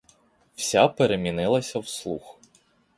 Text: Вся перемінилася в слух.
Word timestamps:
Вся 0.55 0.87
перемінилася 0.87 1.79
в 1.79 1.87
слух. 1.87 2.37